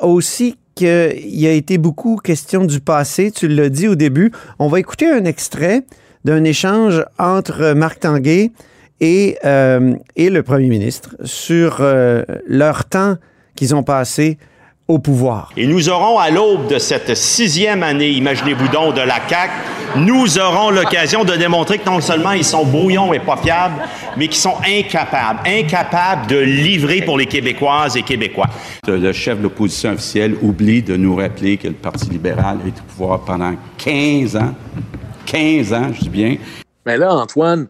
aussi 0.00 0.56
qu'il 0.74 1.36
y 1.36 1.46
a 1.46 1.52
été 1.52 1.78
beaucoup 1.78 2.16
question 2.16 2.64
du 2.64 2.80
passé, 2.80 3.30
tu 3.30 3.48
l'as 3.48 3.68
dit 3.68 3.88
au 3.88 3.94
début. 3.94 4.32
On 4.58 4.68
va 4.68 4.78
écouter 4.78 5.06
un 5.06 5.24
extrait 5.24 5.84
d'un 6.24 6.44
échange 6.44 7.04
entre 7.18 7.72
Marc 7.72 8.00
Tanguay 8.00 8.52
et, 9.00 9.38
euh, 9.44 9.94
et 10.16 10.30
le 10.30 10.42
premier 10.42 10.68
ministre 10.68 11.16
sur 11.24 11.78
euh, 11.80 12.24
leur 12.46 12.84
temps 12.84 13.16
qu'ils 13.54 13.74
ont 13.74 13.82
passé 13.82 14.38
au 14.88 14.98
pouvoir. 14.98 15.50
Et 15.56 15.66
nous 15.66 15.88
aurons, 15.88 16.18
à 16.18 16.30
l'aube 16.30 16.68
de 16.68 16.78
cette 16.78 17.16
sixième 17.16 17.82
année, 17.82 18.10
imaginez-vous 18.10 18.68
donc, 18.68 18.94
de 18.94 19.00
la 19.00 19.16
CAQ, 19.28 19.52
nous 19.96 20.38
aurons 20.38 20.70
l'occasion 20.70 21.24
de 21.24 21.34
démontrer 21.34 21.78
que 21.78 21.86
non 21.88 22.00
seulement 22.00 22.32
ils 22.32 22.44
sont 22.44 22.64
brouillons 22.64 23.12
et 23.12 23.18
pas 23.18 23.36
fiables, 23.36 23.82
mais 24.16 24.28
qu'ils 24.28 24.40
sont 24.40 24.56
incapables, 24.66 25.40
incapables 25.46 26.26
de 26.26 26.38
livrer 26.38 27.02
pour 27.02 27.18
les 27.18 27.26
Québécoises 27.26 27.96
et 27.96 28.02
Québécois. 28.02 28.48
Le 28.86 29.12
chef 29.12 29.38
de 29.38 29.44
l'opposition 29.44 29.92
officielle 29.92 30.36
oublie 30.42 30.82
de 30.82 30.96
nous 30.96 31.16
rappeler 31.16 31.56
que 31.56 31.68
le 31.68 31.74
Parti 31.74 32.10
libéral 32.10 32.58
est 32.66 32.78
au 32.78 32.84
pouvoir 32.84 33.20
pendant 33.20 33.54
15 33.78 34.36
ans. 34.36 34.54
15 35.24 35.72
ans, 35.72 35.90
je 35.94 36.00
dis 36.02 36.08
bien. 36.08 36.36
Mais 36.84 36.96
là, 36.96 37.12
Antoine, 37.12 37.66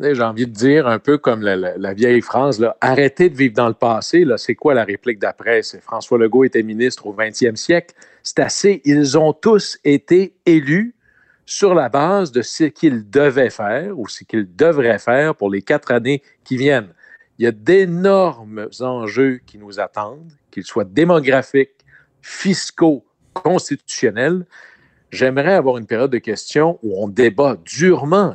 j'ai 0.00 0.22
envie 0.22 0.46
de 0.46 0.52
dire 0.52 0.86
un 0.86 0.98
peu 0.98 1.18
comme 1.18 1.42
la, 1.42 1.94
vieille 1.94 2.22
là, 2.58 2.76
arrêtez 2.80 3.28
de 3.28 3.36
vivre 3.36 3.54
dans 3.54 3.68
le 3.68 3.74
passé. 3.74 4.24
C'est 4.38 4.54
quoi 4.54 4.72
la 4.74 4.84
réplique 4.84 5.18
d'après? 5.18 5.60
François 5.82 6.18
Legault 6.18 6.44
était 6.44 6.62
ministre 6.62 7.06
au 7.06 7.14
20e 7.14 7.56
siècle. 7.56 7.94
C'est 8.22 8.38
assez. 8.38 8.80
Ils 8.84 9.18
ont 9.18 9.32
tous 9.32 9.78
été 9.84 10.34
élus 10.46 10.94
sur 11.44 11.74
la 11.74 11.88
base 11.88 12.32
de 12.32 12.42
ce 12.42 12.64
qu'ils 12.64 13.10
devaient 13.10 13.50
faire 13.50 13.98
ou 13.98 14.08
ce 14.08 14.24
qu'ils 14.24 14.54
devraient 14.54 14.98
faire 14.98 15.34
pour 15.34 15.50
les 15.50 15.62
quatre 15.62 15.92
années 15.92 16.22
qui 16.44 16.56
viennent. 16.56 16.94
Il 17.38 17.44
y 17.44 17.46
a 17.46 17.52
d'énormes 17.52 18.68
enjeux 18.80 19.40
qui 19.46 19.58
nous 19.58 19.80
attendent, 19.80 20.32
qu'ils 20.50 20.64
soient 20.64 20.84
démographiques, 20.84 21.84
fiscaux, 22.22 23.04
constitutionnels. 23.32 24.46
J'aimerais 25.10 25.54
avoir 25.54 25.78
une 25.78 25.86
période 25.86 26.10
de 26.10 26.18
questions 26.18 26.78
où 26.82 27.02
on 27.02 27.08
débat 27.08 27.56
durement, 27.64 28.34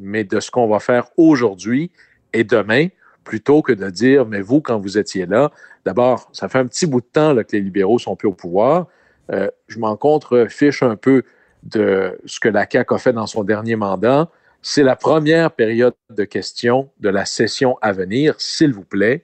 mais 0.00 0.24
de 0.24 0.40
ce 0.40 0.50
qu'on 0.50 0.66
va 0.66 0.80
faire 0.80 1.08
aujourd'hui 1.16 1.90
et 2.32 2.44
demain, 2.44 2.88
plutôt 3.24 3.62
que 3.62 3.72
de 3.72 3.90
dire, 3.90 4.26
mais 4.26 4.40
vous, 4.40 4.60
quand 4.60 4.78
vous 4.78 4.98
étiez 4.98 5.26
là, 5.26 5.50
d'abord, 5.84 6.28
ça 6.32 6.48
fait 6.48 6.58
un 6.58 6.66
petit 6.66 6.86
bout 6.86 7.00
de 7.00 7.06
temps 7.06 7.32
là, 7.32 7.44
que 7.44 7.52
les 7.52 7.62
libéraux 7.62 7.98
sont 7.98 8.16
plus 8.16 8.28
au 8.28 8.32
pouvoir. 8.32 8.86
Euh, 9.30 9.48
je 9.68 9.78
m'en 9.78 9.96
contrefiche 9.96 10.82
un 10.82 10.96
peu 10.96 11.22
de 11.62 12.18
ce 12.24 12.40
que 12.40 12.48
la 12.48 12.66
CAQ 12.68 12.94
a 12.94 12.98
fait 12.98 13.12
dans 13.12 13.26
son 13.26 13.44
dernier 13.44 13.76
mandat. 13.76 14.28
C'est 14.62 14.82
la 14.82 14.96
première 14.96 15.52
période 15.52 15.94
de 16.10 16.24
questions 16.24 16.90
de 17.00 17.08
la 17.08 17.24
session 17.24 17.76
à 17.82 17.92
venir. 17.92 18.34
S'il 18.38 18.72
vous 18.72 18.84
plaît, 18.84 19.22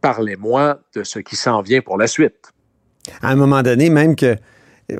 parlez-moi 0.00 0.80
de 0.94 1.02
ce 1.02 1.18
qui 1.18 1.36
s'en 1.36 1.62
vient 1.62 1.80
pour 1.80 1.98
la 1.98 2.06
suite. 2.06 2.52
À 3.22 3.30
un 3.30 3.36
moment 3.36 3.62
donné, 3.62 3.90
même 3.90 4.16
que 4.16 4.36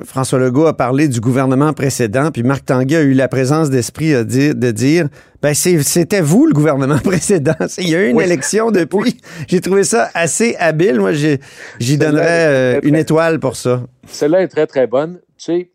François 0.05 0.37
Legault 0.37 0.67
a 0.67 0.77
parlé 0.77 1.07
du 1.07 1.19
gouvernement 1.19 1.73
précédent, 1.73 2.29
puis 2.31 2.43
Marc 2.43 2.63
Tanguay 2.65 2.95
a 2.97 3.01
eu 3.01 3.13
la 3.13 3.27
présence 3.27 3.71
d'esprit 3.71 4.23
dire- 4.23 4.53
de 4.53 4.69
dire 4.69 5.07
ben 5.41 5.53
c'était 5.55 6.21
vous 6.21 6.45
le 6.45 6.53
gouvernement 6.53 6.99
précédent. 7.03 7.55
Il 7.79 7.89
y 7.89 7.95
a 7.95 8.05
eu 8.05 8.09
une 8.09 8.17
Oui. 8.17 8.23
élection 8.23 8.69
depuis. 8.69 9.19
J'ai 9.47 9.61
trouvé 9.61 9.83
ça 9.83 10.09
assez 10.13 10.55
habile. 10.59 10.99
Moi, 10.99 11.13
j'y 11.13 11.97
donnerais 11.97 12.23
euh, 12.27 12.79
une 12.83 12.95
étoile 12.95 13.39
pour 13.39 13.55
ça. 13.55 13.81
Celle-là 14.07 14.41
est 14.43 14.47
très, 14.47 14.67
très 14.67 14.85
bonne. 14.85 15.19
Tu 15.37 15.45
sais, 15.45 15.69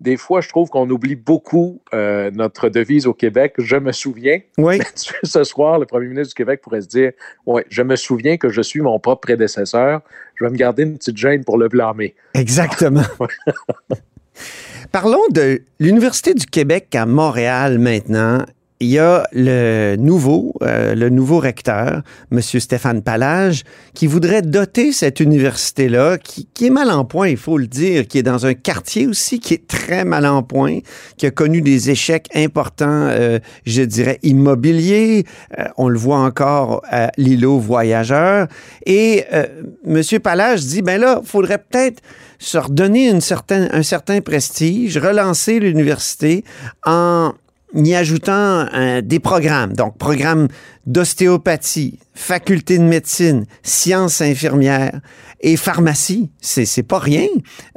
des 0.00 0.16
fois, 0.16 0.40
je 0.40 0.48
trouve 0.48 0.68
qu'on 0.70 0.88
oublie 0.88 1.14
beaucoup 1.14 1.80
euh, 1.92 2.30
notre 2.32 2.68
devise 2.68 3.06
au 3.06 3.12
Québec. 3.12 3.54
Je 3.58 3.76
me 3.76 3.92
souviens. 3.92 4.40
Oui, 4.58 4.80
Ce 5.22 5.44
soir, 5.44 5.78
le 5.78 5.86
premier 5.86 6.08
ministre 6.08 6.28
du 6.30 6.34
Québec 6.34 6.60
pourrait 6.62 6.80
se 6.80 6.88
dire 6.88 7.12
Ouais, 7.46 7.66
je 7.68 7.82
me 7.82 7.96
souviens 7.96 8.36
que 8.36 8.48
je 8.48 8.62
suis 8.62 8.80
mon 8.80 8.98
propre 8.98 9.20
prédécesseur. 9.20 10.00
Je 10.36 10.44
vais 10.44 10.50
me 10.50 10.56
garder 10.56 10.84
une 10.84 10.96
petite 10.96 11.18
gêne 11.18 11.44
pour 11.44 11.58
le 11.58 11.68
blâmer. 11.68 12.14
exactement. 12.34 13.02
Parlons 14.92 15.22
de 15.30 15.60
l'Université 15.78 16.34
du 16.34 16.46
Québec 16.46 16.94
à 16.94 17.04
Montréal 17.06 17.78
maintenant 17.78 18.44
il 18.80 18.88
y 18.88 18.98
a 18.98 19.26
le 19.32 19.96
nouveau, 19.96 20.54
euh, 20.62 20.94
le 20.94 21.10
nouveau 21.10 21.38
recteur, 21.38 22.02
M. 22.32 22.40
Stéphane 22.40 23.02
Palage, 23.02 23.64
qui 23.92 24.06
voudrait 24.06 24.40
doter 24.40 24.92
cette 24.92 25.20
université-là, 25.20 26.16
qui, 26.16 26.48
qui, 26.54 26.66
est 26.66 26.70
mal 26.70 26.90
en 26.90 27.04
point, 27.04 27.28
il 27.28 27.36
faut 27.36 27.58
le 27.58 27.66
dire, 27.66 28.06
qui 28.06 28.18
est 28.18 28.22
dans 28.22 28.46
un 28.46 28.54
quartier 28.54 29.06
aussi 29.06 29.38
qui 29.38 29.52
est 29.52 29.66
très 29.66 30.06
mal 30.06 30.24
en 30.24 30.42
point, 30.42 30.78
qui 31.18 31.26
a 31.26 31.30
connu 31.30 31.60
des 31.60 31.90
échecs 31.90 32.28
importants, 32.34 33.08
euh, 33.10 33.38
je 33.66 33.82
dirais, 33.82 34.18
immobiliers. 34.22 35.24
Euh, 35.58 35.64
on 35.76 35.88
le 35.88 35.98
voit 35.98 36.20
encore 36.20 36.80
à 36.88 37.10
l'îlot 37.18 37.58
voyageur. 37.58 38.48
Et 38.86 39.24
euh, 39.34 39.46
M. 39.86 40.02
Palage 40.22 40.62
dit, 40.62 40.80
ben 40.80 40.98
là, 40.98 41.20
faudrait 41.22 41.58
peut-être 41.58 42.00
se 42.38 42.56
redonner 42.56 43.10
une 43.10 43.20
certaine, 43.20 43.68
un 43.72 43.82
certain 43.82 44.22
prestige, 44.22 44.96
relancer 44.96 45.60
l'université 45.60 46.44
en 46.86 47.34
y 47.74 47.94
ajoutant 47.94 48.66
euh, 48.74 49.00
des 49.00 49.20
programmes, 49.20 49.72
donc 49.74 49.96
programmes 49.98 50.48
d'ostéopathie, 50.86 51.98
faculté 52.14 52.78
de 52.78 52.84
médecine, 52.84 53.46
sciences 53.62 54.20
infirmières 54.20 55.00
et 55.40 55.56
pharmacie. 55.56 56.30
C'est, 56.40 56.82
pas 56.82 56.98
rien. 56.98 57.28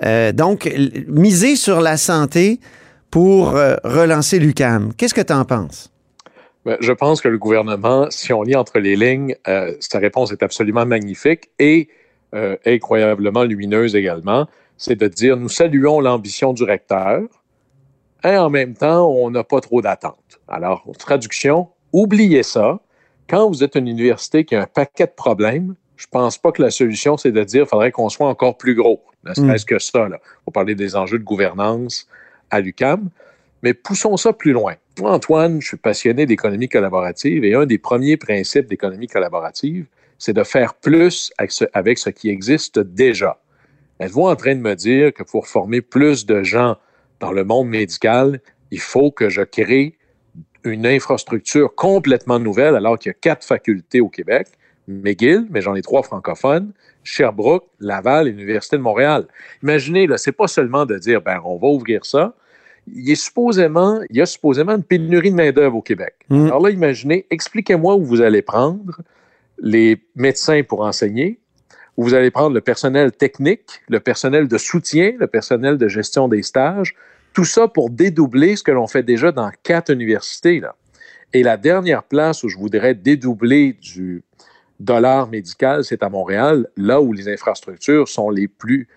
Euh, 0.04 0.32
donc, 0.32 0.72
miser 1.08 1.56
sur 1.56 1.82
la 1.82 1.98
santé 1.98 2.60
pour 3.12 3.56
euh, 3.56 3.76
relancer 3.84 4.40
l'UCAM. 4.40 4.94
Qu'est-ce 4.98 5.14
que 5.14 5.22
tu 5.22 5.34
en 5.34 5.46
penses? 5.46 5.92
Ben, 6.66 6.78
je 6.80 6.92
pense 6.92 7.22
que 7.22 7.28
le 7.28 7.38
gouvernement, 7.38 8.08
si 8.10 8.32
on 8.34 8.42
lit 8.42 8.56
entre 8.56 8.80
les 8.80 8.96
lignes, 8.96 9.36
sa 9.82 10.00
réponse 10.00 10.32
est 10.32 10.44
absolument 10.44 10.86
magnifique 10.86 11.50
et 11.60 11.90
incroyablement 12.66 13.44
lumineuse 13.44 13.96
également. 13.98 14.48
C'est 14.78 14.96
de 14.96 15.08
dire 15.10 15.36
nous 15.36 15.50
saluons 15.50 16.00
l'ambition 16.00 16.54
du 16.54 16.64
recteur, 16.64 17.20
et 18.24 18.38
en 18.38 18.50
même 18.50 18.74
temps, 18.74 19.10
on 19.10 19.30
n'a 19.30 19.44
pas 19.44 19.62
trop 19.62 19.82
d'attentes. 19.82 20.40
Alors, 20.48 20.84
traduction, 20.98 21.70
oubliez 21.92 22.44
ça. 22.44 22.80
Quand 23.28 23.50
vous 23.50 23.64
êtes 23.64 23.76
une 23.76 23.88
université 23.88 24.46
qui 24.46 24.56
a 24.56 24.62
un 24.62 24.68
paquet 24.68 25.06
de 25.06 25.12
problèmes, 25.12 25.76
je 25.96 26.08
pense 26.08 26.38
pas 26.38 26.52
que 26.52 26.62
la 26.62 26.72
solution, 26.72 27.18
c'est 27.18 27.32
de 27.32 27.44
dire 27.44 27.64
qu'il 27.64 27.70
faudrait 27.70 27.92
qu'on 27.92 28.10
soit 28.10 28.28
encore 28.28 28.58
plus 28.58 28.76
gros. 28.76 29.04
Ne 29.24 29.34
serait-ce 29.34 29.66
que 29.66 29.80
ça. 29.80 30.10
Là. 30.10 30.20
On 30.46 30.52
parler 30.52 30.76
des 30.76 30.96
enjeux 30.96 31.20
de 31.20 31.24
gouvernance 31.24 32.08
à 32.50 32.60
l'UCAM. 32.60 33.10
Mais 33.62 33.74
poussons 33.74 34.18
ça 34.18 34.34
plus 34.34 34.52
loin. 34.52 34.76
Moi, 35.00 35.12
Antoine, 35.12 35.62
je 35.62 35.68
suis 35.68 35.78
passionné 35.78 36.26
d'économie 36.26 36.68
collaborative 36.68 37.46
et 37.46 37.56
un 37.56 37.66
des 37.66 37.78
premiers 37.78 38.18
principes 38.18 38.68
d'économie 38.68 39.08
collaborative, 39.08 39.86
c'est 40.18 40.34
de 40.34 40.44
faire 40.44 40.74
plus 40.74 41.32
avec 41.38 41.52
ce, 41.52 41.66
avec 41.74 41.98
ce 41.98 42.10
qui 42.10 42.30
existe 42.30 42.80
déjà. 42.80 43.40
Êtes-vous 44.00 44.28
en 44.28 44.36
train 44.36 44.56
de 44.56 44.60
me 44.60 44.76
dire 44.76 45.14
que 45.14 45.24
pour 45.24 45.48
former 45.48 45.82
plus 45.82 46.26
de 46.26 46.44
gens 46.44 46.76
dans 47.24 47.32
le 47.32 47.46
monde 47.46 47.70
médical, 47.70 48.42
il 48.70 48.82
faut 48.82 49.10
que 49.10 49.30
je 49.30 49.44
crée 49.44 49.96
une 50.66 50.86
infrastructure 50.86 51.74
complètement 51.74 52.38
nouvelle 52.38 52.76
alors 52.76 53.00
qu'il 53.00 53.12
y 53.12 53.16
a 53.16 53.18
quatre 53.20 53.46
facultés 53.46 54.02
au 54.02 54.10
Québec, 54.10 54.48
McGill, 54.90 55.48
mais 55.50 55.62
j'en 55.62 55.74
ai 55.74 55.82
trois 55.82 56.04
francophones, 56.04 56.74
Sherbrooke, 57.06 57.66
Laval 57.80 58.28
et 58.28 58.32
l'Université 58.32 58.76
de 58.76 58.82
Montréal. 58.82 59.26
Imaginez, 59.62 60.06
là, 60.06 60.18
c'est 60.18 60.34
pas 60.34 60.48
seulement 60.48 60.86
de 60.86 60.98
dire, 60.98 61.22
ben, 61.22 61.40
on 61.46 61.58
va 61.58 61.68
ouvrir 61.68 62.04
ça. 62.04 62.36
Il, 62.94 63.10
est 63.10 63.16
supposément, 63.16 64.02
il 64.10 64.18
y 64.18 64.22
a 64.22 64.26
supposément 64.26 64.74
une 64.74 64.84
pénurie 64.84 65.32
de 65.32 65.36
main-d'œuvre 65.36 65.78
au 65.78 65.82
Québec. 65.82 66.16
Mm. 66.28 66.48
Alors 66.48 66.62
là, 66.62 66.72
imaginez, 66.72 67.26
expliquez-moi 67.30 67.96
où 67.96 68.04
vous 68.04 68.20
allez 68.20 68.42
prendre 68.42 69.00
les 69.60 70.04
médecins 70.18 70.62
pour 70.64 70.82
enseigner, 70.82 71.40
où 71.96 72.04
vous 72.04 72.16
allez 72.16 72.32
prendre 72.32 72.54
le 72.54 72.60
personnel 72.60 73.14
technique, 73.14 73.82
le 73.88 74.02
personnel 74.02 74.50
de 74.50 74.58
soutien, 74.58 75.14
le 75.18 75.28
personnel 75.28 75.78
de 75.78 75.88
gestion 75.88 76.28
des 76.28 76.44
stages, 76.44 76.96
tout 77.34 77.46
ça 77.46 77.68
pour 77.68 77.90
dédoubler 77.90 78.56
ce 78.56 78.64
que 78.64 78.72
l'on 78.72 78.88
fait 78.88 79.04
déjà 79.04 79.32
dans 79.32 79.52
quatre 79.64 79.92
universités. 79.92 80.60
Là. 80.60 80.76
Et 81.34 81.44
la 81.44 81.58
dernière 81.58 82.04
place 82.04 82.44
où 82.44 82.50
je 82.50 82.58
voudrais 82.58 82.94
dédoubler 82.94 83.74
du 83.74 84.24
dollar 84.80 85.30
médical, 85.30 85.84
c'est 85.84 86.04
à 86.04 86.10
Montréal, 86.10 86.68
là 86.78 87.02
où 87.02 87.12
les 87.14 87.28
infrastructures 87.28 88.08
sont 88.08 88.30
les 88.30 88.48
plus 88.48 88.88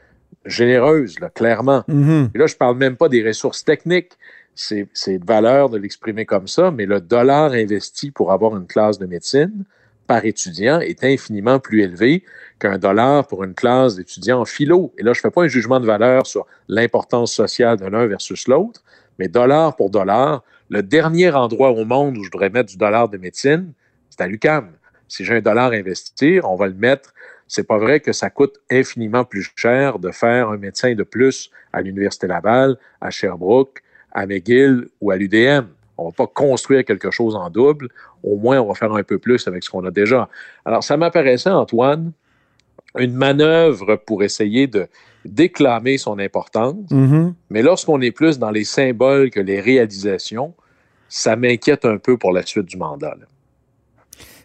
généreuses, 0.45 1.19
là, 1.19 1.31
clairement. 1.31 1.83
Mhm. 1.89 2.31
Et 2.35 2.39
là, 2.39 2.47
je 2.47 2.57
parle 2.57 2.77
même 2.77 2.97
pas 2.97 3.09
des 3.09 3.27
ressources 3.27 3.65
techniques. 3.65 4.13
C'est 4.55 4.89
c'est 4.95 5.23
valeur 5.23 5.69
de 5.69 5.77
l'exprimer 5.77 6.25
comme 6.25 6.47
ça, 6.47 6.71
mais 6.71 6.87
le 6.87 7.01
dollar 7.01 7.53
investi 7.53 8.11
pour 8.11 8.33
avoir 8.33 8.57
une 8.57 8.67
classe 8.67 8.99
de 8.99 9.07
médecine 9.07 9.65
par 10.07 10.25
étudiant 10.25 10.81
est 10.81 11.05
infiniment 11.05 11.59
plus 11.59 11.83
élevé 11.83 12.25
qu'un 12.59 12.79
dollar 12.79 13.27
pour 13.27 13.45
une 13.45 13.55
classe 13.55 13.97
d'étudiants 13.97 14.41
en 14.41 14.45
philo. 14.45 14.93
Et 14.99 15.03
là, 15.03 15.13
je 15.13 15.19
ne 15.19 15.23
fais 15.23 15.31
pas 15.31 15.43
un 15.43 15.49
jugement 15.49 15.81
de 15.81 15.87
valeur 15.87 16.27
sur 16.27 16.47
l'importance 16.69 17.33
sociale 17.33 17.77
de 17.77 17.87
l'un 17.87 18.07
versus 18.07 18.49
l'autre, 18.49 18.83
mais 19.19 19.29
dollar 19.29 19.77
pour 19.77 19.91
dollar, 19.91 20.43
le 20.69 20.83
dernier 20.83 21.31
endroit 21.31 21.71
au 21.71 21.85
monde 21.85 22.17
où 22.19 22.25
je 22.25 22.31
devrais 22.31 22.51
mettre 22.51 22.71
du 22.71 22.77
dollar 22.77 23.09
de 23.09 23.19
médecine, 23.19 23.73
c'est 24.11 24.21
à 24.23 24.27
l'UCAM. 24.27 24.73
Si 25.09 25.25
j'ai 25.25 25.37
un 25.37 25.41
dollar 25.41 25.73
à 25.73 25.75
investir, 25.75 26.51
on 26.51 26.57
va 26.57 26.67
le 26.67 26.75
mettre. 26.75 27.13
C'est 27.47 27.67
pas 27.67 27.79
vrai 27.79 28.01
que 28.01 28.13
ça 28.13 28.31
coûte 28.31 28.57
infiniment 28.71 29.25
plus 29.25 29.49
cher 29.55 29.99
de 29.99 30.11
faire 30.11 30.49
un 30.49 30.57
médecin 30.57 30.95
de 30.95 31.05
plus 31.05 31.51
à 31.73 31.81
l'Université 31.81 32.27
Laval, 32.27 32.77
à 33.01 33.11
Sherbrooke, 33.11 33.83
à 34.13 34.27
McGill 34.27 34.89
ou 35.01 35.13
à 35.13 35.17
l'UDM. 35.17 35.67
On 35.99 36.07
va 36.07 36.13
pas 36.13 36.27
construire 36.27 36.85
quelque 36.85 37.11
chose 37.11 37.37
en 37.37 37.49
double. 37.51 37.89
Au 38.27 38.37
moins, 38.37 38.61
on 38.61 38.67
va 38.67 38.75
faire 38.75 38.93
un 38.93 39.03
peu 39.03 39.19
plus 39.19 39.47
avec 39.49 39.63
ce 39.63 39.71
qu'on 39.71 39.85
a 39.87 39.91
déjà. 39.91 40.29
Alors, 40.65 40.83
ça 40.85 40.97
m'apparaissait, 40.97 41.49
Antoine, 41.51 42.13
une 42.99 43.15
manœuvre 43.15 43.97
pour 44.05 44.23
essayer 44.25 44.67
de 44.67 44.89
déclamer 45.25 45.97
son 45.97 46.19
importance. 46.19 46.91
Mhm. 46.91 47.35
Mais 47.51 47.63
lorsqu'on 47.63 48.01
est 48.01 48.11
plus 48.11 48.39
dans 48.39 48.51
les 48.51 48.65
symboles 48.65 49.31
que 49.31 49.41
les 49.41 49.61
réalisations, 49.61 50.55
ça 51.09 51.37
m'inquiète 51.37 51.85
un 51.85 51.99
peu 51.99 52.17
pour 52.19 52.33
la 52.33 52.45
suite 52.45 52.67
du 52.67 52.77
mandat. 52.77 53.15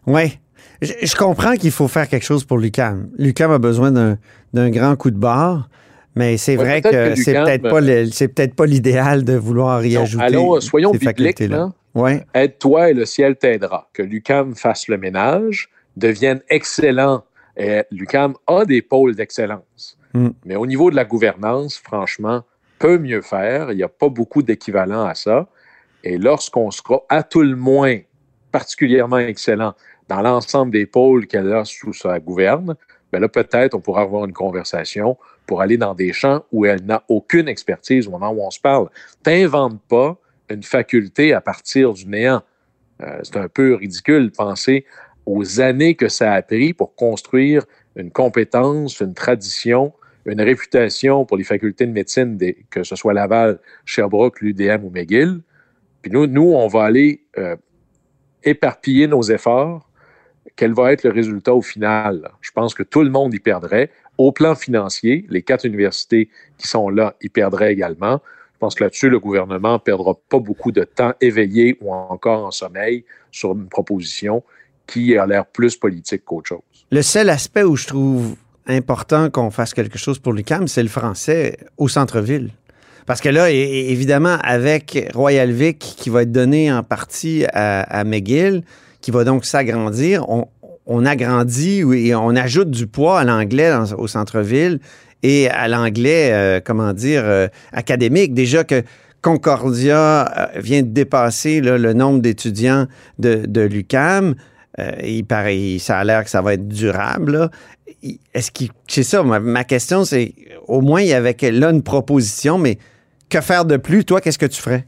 Oui. 0.06 0.38
Je, 0.82 0.94
je 1.04 1.16
comprends 1.16 1.56
qu'il 1.56 1.72
faut 1.72 1.88
faire 1.88 2.08
quelque 2.08 2.24
chose 2.26 2.44
pour 2.44 2.58
l'UCAM. 2.58 3.10
L'UCAM 3.18 3.52
a 3.52 3.60
besoin 3.60 3.92
d'un 3.92 4.70
grand 4.70 4.96
coup 4.96 5.12
de 5.12 5.18
barre, 5.18 5.70
mais 6.16 6.38
c'est 6.38 6.58
Ouais, 6.58 6.64
vrai 6.64 6.82
que, 6.82 6.90
que 7.14 7.16
c'est 7.16 8.28
peut-être 8.28 8.56
pas 8.56 8.66
l'idéal 8.66 9.24
de 9.24 9.34
vouloir 9.36 9.86
y 9.86 9.94
Non, 9.96 10.02
ajouter. 10.04 10.24
allons, 10.24 10.60
soyons 10.60 10.92
ces 10.94 11.00
bibliques, 11.00 11.40
là. 11.42 11.72
Ouais. 11.94 12.26
Aide-toi 12.34 12.92
et 12.92 12.94
le 12.94 13.06
ciel 13.06 13.36
t'aidera. 13.36 13.90
Que 13.94 14.02
l'UCAM 14.02 14.56
fasse 14.56 14.88
le 14.88 14.98
ménage, 14.98 15.70
devienne 15.98 16.42
excellent. 16.50 17.24
Et 17.58 17.84
L'UCAM 17.92 18.36
a 18.48 18.66
des 18.66 18.82
pôles 18.82 19.16
d'excellence. 19.16 19.98
Mm. 20.14 20.30
Mais 20.46 20.56
au 20.56 20.66
niveau 20.66 20.90
de 20.90 20.96
la 20.96 21.06
gouvernance, 21.06 21.78
franchement, 21.78 22.44
peut 22.80 22.98
mieux 22.98 23.22
faire. 23.22 23.72
Il 23.72 23.78
n'y 23.78 23.84
a 23.84 23.90
pas 23.90 24.10
beaucoup 24.10 24.42
d'équivalent 24.42 25.06
à 25.06 25.16
ça. 25.16 25.48
Et 26.04 26.18
lorsqu'on 26.18 26.72
sera 26.72 27.02
à 27.10 27.24
tout 27.24 27.44
le 27.44 27.56
moins 27.56 28.00
particulièrement 28.52 29.20
excellent 29.20 29.74
dans 30.08 30.22
l'ensemble 30.22 30.72
des 30.72 30.86
pôles 30.86 31.28
qu'elle 31.28 31.54
a 31.54 31.64
sous 31.64 31.94
sa 31.94 32.20
gouverne, 32.20 32.76
ben 33.12 33.20
là, 33.20 33.30
peut-être 33.30 33.76
on 33.76 33.82
pourra 33.82 34.02
avoir 34.02 34.26
une 34.26 34.34
conversation 34.34 35.18
pour 35.46 35.62
aller 35.62 35.78
dans 35.78 35.94
des 35.94 36.14
champs 36.14 36.44
où 36.52 36.66
elle 36.66 36.86
n'a 36.86 37.04
aucune 37.10 37.48
expertise 37.48 38.08
au 38.08 38.12
moment 38.12 38.32
où 38.32 38.42
on 38.42 38.52
se 38.52 38.60
parle. 38.60 38.90
T'inventes 39.22 39.82
pas 39.88 40.18
une 40.53 40.63
faculté 40.63 41.34
à 41.34 41.41
partir 41.41 41.93
du 41.93 42.05
néant. 42.05 42.41
Euh, 43.01 43.20
c'est 43.24 43.38
un 43.38 43.48
peu 43.48 43.75
ridicule 43.75 44.29
de 44.29 44.36
penser 44.36 44.86
aux 45.25 45.62
années 45.62 45.96
que 45.96 46.08
ça 46.08 46.34
a 46.34 46.41
pris 46.41 46.74
pour 46.74 46.96
construire 46.96 47.65
une 47.96 48.12
compétence, 48.12 49.00
une 49.00 49.13
tradition, 49.13 49.93
une 50.25 50.41
réputation 50.41 51.25
pour 51.25 51.38
les 51.38 51.43
facultés 51.43 51.86
de 51.86 51.91
médecine, 51.91 52.38
que 52.70 52.84
ce 52.84 52.96
soit 52.96 53.13
Laval, 53.13 53.60
Sherbrooke, 53.86 54.41
l'UDM 54.41 54.84
ou 54.84 54.89
McGill. 54.89 55.41
Puis 56.01 56.12
nous, 56.12 56.27
nous 56.27 56.53
on 56.53 56.67
va 56.67 56.84
aller 56.84 57.24
euh, 57.38 57.55
éparpiller 58.43 59.08
nos 59.08 59.24
efforts. 59.24 59.88
Quel 60.55 60.74
va 60.74 60.91
être 60.91 61.03
le 61.03 61.12
résultat 61.12 61.53
au 61.53 61.62
final? 61.62 62.31
Je 62.41 62.51
pense 62.51 62.74
que 62.74 62.84
tout 62.84 63.03
le 63.03 63.10
monde 63.10 63.34
y 63.34 63.39
perdrait. 63.39 63.89
Au 64.17 64.31
plan 64.31 64.55
financier, 64.55 65.25
les 65.29 65.41
quatre 65.41 65.65
universités 65.65 66.29
qui 66.58 66.67
sont 66.67 66.89
là 66.89 67.15
y 67.22 67.29
perdraient 67.29 67.74
également. 67.74 68.22
Pense 68.62 68.75
que 68.75 68.84
là-dessus, 68.84 69.10
le 69.10 69.20
gouvernement 69.20 69.74
ne 69.74 69.77
perdra 69.80 70.13
pas 70.30 70.38
beaucoup 70.38 70.72
de 70.72 70.84
temps 70.84 71.13
éveillé 71.20 71.75
ou 71.82 71.91
encore 71.91 72.46
en 72.46 72.51
sommeil 72.51 73.03
sur 73.32 73.53
une 73.53 73.68
proposition 73.68 74.44
qui 74.86 75.18
a 75.18 75.25
l'air 75.25 75.48
plus 75.48 75.75
politique 75.75 76.24
qu'autre 76.24 76.50
chose. 76.50 76.86
Le 76.91 77.01
seul 77.01 77.32
aspect 77.32 77.63
où 77.63 77.75
je 77.75 77.88
trouve 77.88 78.36
important 78.68 79.32
qu'on 79.32 79.50
fasse 79.50 79.74
quelque 79.74 79.98
chose 79.98 80.20
pour 80.20 80.34
l'UCAM, 80.34 80.68
c'est 80.68 80.84
le 80.84 80.89
français 80.89 81.58
au 81.77 81.88
centre-ville. 81.88 82.51
Parce 83.08 83.20
que 83.20 83.30
là, 83.30 83.50
évidemment, 83.50 84.38
avec 84.44 85.10
Royal 85.12 85.50
Vic 85.50 85.80
qui 85.80 86.12
va 86.12 86.22
être 86.22 86.32
donné 86.32 86.72
en 86.72 86.84
partie 86.84 87.46
à, 87.53 88.03
McGill, 88.03 88.62
qui 89.01 89.10
va 89.10 89.24
donc 89.24 89.44
s'agrandir, 89.44 90.30
on, 90.30 90.48
on 90.86 91.03
agrandit 91.08 91.80
et 91.80 92.13
on 92.13 92.36
ajoute 92.36 92.70
du 92.70 92.86
poids 92.86 93.22
à 93.22 93.24
l'anglais 93.24 93.74
au 93.98 94.06
centre-ville 94.06 94.80
et 95.24 95.50
à 95.50 95.68
l'anglais, 95.68 96.32
euh, 96.32 96.60
comment 96.63 96.94
dire, 96.94 97.24
euh, 97.25 97.48
académique. 97.72 98.34
Déjà 98.34 98.63
que 98.63 98.84
Concordia 99.22 100.32
euh, 100.56 100.60
vient 100.60 100.82
de 100.82 100.90
dépasser 100.90 101.62
là, 101.62 101.78
le 101.78 101.94
nombre 101.94 102.22
d'étudiants 102.22 102.88
de, 103.20 103.46
de 103.48 103.62
l'UCAM. 103.62 104.36
Euh, 104.80 104.92
il 105.04 105.25
paraît, 105.25 105.78
ça 105.80 106.00
a 106.00 106.04
l'air 106.04 106.24
que 106.24 106.30
ça 106.30 106.42
va 106.42 106.54
être 106.54 106.68
durable. 106.68 107.50
Est-ce 108.34 108.51
qu'il, 108.51 108.70
c'est 108.88 109.04
ça, 109.04 109.22
ma, 109.22 109.63
question, 109.63 110.06
c'est 110.06 110.34
au 110.68 110.82
moins 110.82 111.01
il 111.01 111.10
y 111.10 111.13
avait 111.13 111.36
là 111.51 111.70
une 111.70 111.84
proposition, 111.84 112.58
mais 112.58 112.78
que 113.30 113.42
faire 113.42 113.66
de 113.66 113.78
plus? 113.78 114.06
Toi, 114.06 114.22
qu'est-ce 114.22 114.40
que 114.40 114.46
tu 114.46 114.62
ferais? 114.62 114.86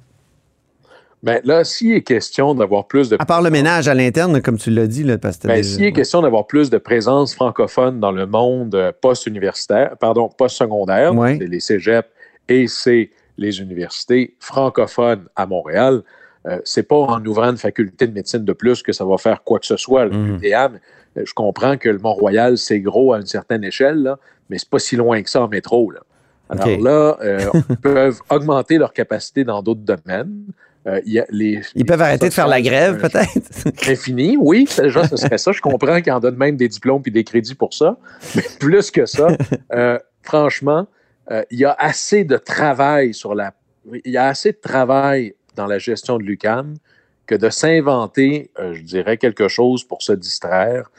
Ben 1.24 1.40
là, 1.46 1.64
s'il 1.64 1.94
est 1.94 2.02
question 2.02 2.54
d'avoir 2.54 2.86
plus 2.86 3.10
de... 3.10 3.16
À 3.18 3.26
part 3.26 3.42
le 3.42 3.50
ménage 3.50 3.88
à 3.88 3.94
l'interne, 3.94 4.42
comme 4.42 4.58
tu 4.58 4.70
l'as 4.70 4.88
dit, 4.88 5.04
là, 5.04 5.18
parce 5.18 5.38
que... 5.38 5.48
Ben, 5.48 5.64
s'il 5.64 5.86
est 5.86 5.94
question 5.94 6.22
d'avoir 6.22 6.46
plus 6.48 6.70
de 6.70 6.78
présence 6.78 7.34
francophone 7.34 8.02
dans 8.02 8.12
le 8.12 8.26
monde 8.26 8.76
euh, 8.76 8.92
post-universitaire, 9.02 9.96
pardon, 10.00 10.28
post-secondaire, 10.28 11.16
Ouais. 11.16 11.38
c'est 11.40 11.48
les 11.48 11.62
cégeps 11.62 12.10
et 12.50 12.68
c'est 12.68 13.10
les 13.38 13.62
universités 13.62 14.36
francophones 14.40 15.26
à 15.38 15.46
Montréal, 15.46 16.02
euh, 16.46 16.60
c'est 16.66 16.84
pas 16.84 16.98
en 16.98 17.26
ouvrant 17.26 17.52
une 17.52 17.58
faculté 17.58 18.06
de 18.06 18.14
médecine 18.14 18.44
de 18.44 18.54
plus 18.54 18.84
que 18.84 18.92
ça 18.92 19.06
va 19.06 19.18
faire 19.18 19.44
quoi 19.44 19.60
que 19.60 19.66
ce 19.66 19.78
soit. 19.78 20.08
Euh, 20.12 20.70
je 21.16 21.34
comprends 21.34 21.78
que 21.78 21.88
le 21.90 22.00
Mont-Royal, 22.00 22.58
c'est 22.58 22.80
gros 22.82 23.14
à 23.14 23.20
une 23.20 23.26
certaine 23.28 23.64
échelle, 23.64 24.04
là, 24.04 24.20
mais 24.50 24.58
c'est 24.58 24.70
pas 24.70 24.80
si 24.80 24.98
loin 24.98 25.22
que 25.22 25.30
ça 25.30 25.42
en 25.42 25.48
métro. 25.48 25.90
Là. 25.90 26.02
Alors 26.50 26.68
là, 26.68 27.18
euh, 27.22 27.50
ils 27.70 27.78
peuvent 27.78 28.20
augmenter 28.30 28.78
leur 28.78 28.94
capacité 28.94 29.44
dans 29.44 29.62
d'autres 29.64 29.82
domaines. 29.82 30.46
Euh, 30.86 31.00
il 31.06 31.14
y 31.14 31.20
a 31.20 31.26
les, 31.30 31.62
Ils 31.76 31.86
peuvent 31.86 32.02
arrêter 32.02 32.28
de 32.28 32.34
faire 32.34 32.48
la 32.48 32.62
grève, 32.62 33.00
peut-être? 33.00 33.90
infini, 33.90 34.36
oui, 34.38 34.68
déjà, 34.78 35.08
ce 35.08 35.16
serait 35.16 35.38
ça. 35.38 35.52
Je 35.54 35.62
comprends 35.62 36.02
qu'ils 36.02 36.12
en 36.12 36.20
donnent 36.20 36.38
même 36.38 36.58
des 36.58 36.68
diplômes 36.68 37.02
et 37.06 37.12
des 37.12 37.24
crédits 37.24 37.56
pour 37.56 37.74
ça. 37.74 37.98
Mais 38.36 38.44
plus 38.60 38.92
que 38.92 39.06
ça, 39.06 39.28
euh, 39.74 39.98
franchement, 40.22 40.88
euh, 41.32 41.44
il 41.52 41.60
y 41.60 41.66
a 41.66 41.72
assez 41.72 42.26
de 42.26 42.36
travail 42.38 43.14
sur 43.14 43.34
la. 43.34 43.54
Il 44.06 44.12
y 44.12 44.18
a 44.18 44.28
assez 44.28 44.52
de 44.52 44.58
travail 44.58 45.36
dans 45.56 45.68
la 45.68 45.78
gestion 45.78 46.18
de 46.18 46.24
l'UCAM 46.24 46.74
que 47.26 47.36
de 47.36 47.50
s'inventer, 47.50 48.52
je 48.58 48.82
dirais, 48.82 49.18
quelque 49.18 49.48
chose 49.48 49.84
pour 49.86 50.02
se 50.02 50.12
distraire. 50.12 50.90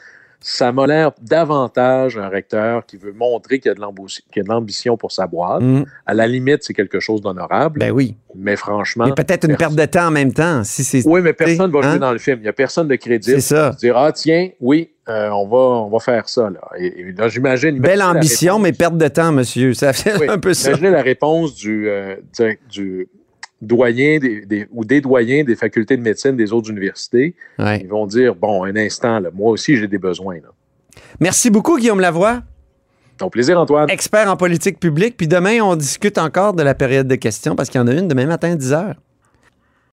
Ça 0.47 0.71
m'a 0.71 0.85
l'air 0.85 1.11
davantage 1.23 2.19
un 2.19 2.29
recteur 2.29 2.85
qui 2.85 2.97
veut 2.97 3.13
montrer 3.13 3.57
qu'il 3.59 3.69
y 3.69 3.71
a 3.71 3.73
de 3.73 4.47
l'ambition 4.47 4.95
pour 4.95 5.11
sa 5.11 5.25
boîte. 5.25 5.63
Mm. 5.63 5.85
À 6.05 6.13
la 6.13 6.27
limite, 6.27 6.59
c'est 6.61 6.75
quelque 6.75 6.99
chose 6.99 7.19
d'honorable. 7.19 7.79
Ben 7.79 7.89
oui. 7.91 8.15
mais 8.35 8.55
franchement. 8.55 9.05
Mais 9.05 9.13
peut-être 9.13 9.49
une 9.49 9.57
perte 9.57 9.73
de 9.73 9.85
temps 9.85 10.05
en 10.07 10.11
même 10.11 10.31
temps. 10.33 10.63
Si 10.63 10.83
c'est... 10.83 11.01
Oui, 11.07 11.21
mais 11.21 11.33
personne 11.33 11.71
ne 11.71 11.73
va 11.73 11.79
Hein? 11.87 11.91
jouer 11.91 11.99
dans 11.99 12.11
le 12.11 12.19
film. 12.19 12.37
Il 12.37 12.43
n'y 12.43 12.47
a 12.47 12.53
personne 12.53 12.87
de 12.87 12.95
crédit. 12.95 13.31
C'est 13.31 13.41
ça. 13.41 13.71
Dire, 13.71 13.97
ah, 13.97 14.11
tiens, 14.11 14.49
oui, 14.59 14.91
euh, 15.09 15.29
on, 15.29 15.47
va, 15.47 15.57
on 15.57 15.89
va 15.89 15.99
faire 15.99 16.29
ça. 16.29 16.51
Là. 16.51 16.61
Et, 16.77 16.99
et 16.99 17.11
là, 17.13 17.27
j'imagine. 17.27 17.79
Belle 17.79 18.03
ambition, 18.03 18.59
mais 18.59 18.71
perte 18.71 18.97
de 18.97 19.07
temps, 19.07 19.31
monsieur. 19.31 19.73
Ça 19.73 19.93
fait 19.93 20.15
Oui, 20.19 20.27
un 20.29 20.37
peu 20.37 20.53
ça. 20.53 20.69
Imaginez 20.69 20.91
la 20.91 21.01
réponse 21.01 21.55
du, 21.55 21.89
euh, 21.89 22.17
du, 22.69 23.07
du 23.65 23.75
doyen 23.75 24.19
des, 24.19 24.45
des- 24.45 24.67
ou 24.71 24.85
des 24.85 25.01
doyens 25.01 25.43
des 25.43 25.55
facultés 25.55 25.97
de 25.97 26.01
médecine 26.01 26.35
des 26.35 26.53
autres 26.53 26.69
universités. 26.69 27.35
Ouais. 27.59 27.79
Ils 27.81 27.87
vont 27.87 28.05
dire, 28.05 28.35
bon, 28.35 28.63
un 28.63 28.75
instant, 28.75 29.19
là, 29.19 29.29
moi 29.33 29.51
aussi, 29.51 29.75
j'ai 29.77 29.87
des 29.87 29.97
besoins. 29.97 30.35
Là. 30.35 30.49
Merci 31.19 31.49
beaucoup, 31.49 31.77
Guillaume 31.77 31.99
Lavoie, 31.99 32.43
Ton 33.17 33.29
plaisir, 33.29 33.59
Antoine. 33.59 33.89
expert 33.89 34.29
en 34.29 34.37
politique 34.37 34.79
publique. 34.79 35.17
Puis 35.17 35.27
demain, 35.27 35.59
on 35.61 35.75
discute 35.75 36.17
encore 36.17 36.53
de 36.53 36.63
la 36.63 36.75
période 36.75 37.07
de 37.07 37.15
questions 37.15 37.55
parce 37.55 37.69
qu'il 37.69 37.79
y 37.79 37.83
en 37.83 37.87
a 37.87 37.93
une 37.93 38.07
demain 38.07 38.25
matin 38.25 38.51
à 38.51 38.55
10 38.55 38.73
heures. 38.73 38.95